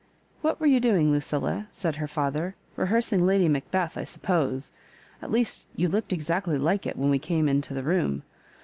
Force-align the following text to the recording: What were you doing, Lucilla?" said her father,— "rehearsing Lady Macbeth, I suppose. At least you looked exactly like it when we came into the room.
What 0.41 0.59
were 0.59 0.65
you 0.65 0.79
doing, 0.79 1.11
Lucilla?" 1.11 1.67
said 1.71 1.97
her 1.97 2.07
father,— 2.07 2.55
"rehearsing 2.75 3.23
Lady 3.23 3.47
Macbeth, 3.47 3.99
I 3.99 4.03
suppose. 4.03 4.71
At 5.21 5.29
least 5.31 5.67
you 5.75 5.87
looked 5.87 6.11
exactly 6.11 6.57
like 6.57 6.87
it 6.87 6.97
when 6.97 7.11
we 7.11 7.19
came 7.19 7.47
into 7.47 7.75
the 7.75 7.83
room. 7.83 8.23